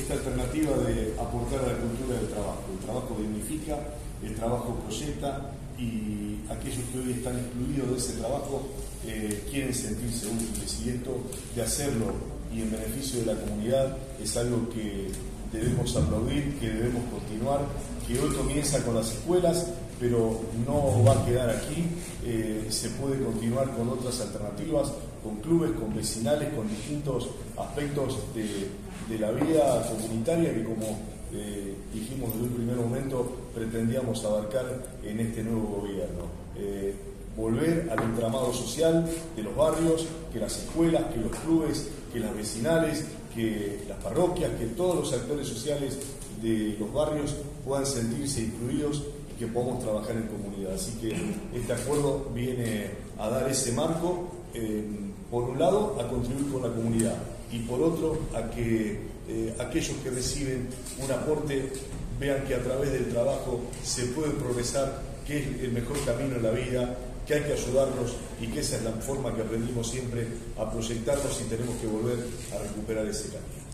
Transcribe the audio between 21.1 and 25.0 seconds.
a quedar aquí, eh, se puede continuar con otras alternativas,